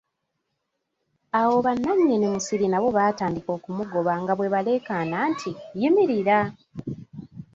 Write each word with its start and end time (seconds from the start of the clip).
Awo 1.39 1.55
bananyini 1.65 2.25
musiri 2.33 2.65
nabo 2.69 2.87
baatandika 2.97 3.49
okumugoba, 3.57 4.13
nga 4.21 4.33
bwe 4.35 4.51
baleekaana 4.53 5.17
nti, 5.31 5.51
yimirira! 5.79 6.37